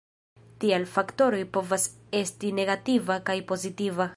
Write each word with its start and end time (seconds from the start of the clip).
Tial, 0.63 0.87
faktoroj 0.93 1.41
povas 1.57 1.85
esti 2.23 2.53
negativa 2.61 3.19
kaj 3.31 3.39
pozitiva. 3.53 4.09